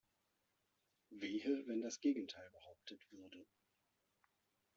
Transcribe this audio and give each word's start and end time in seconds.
Wehe, 1.11 1.67
wenn 1.67 1.81
das 1.83 1.99
Gegenteil 2.01 2.49
behauptet 2.51 3.03
würde! 3.11 3.45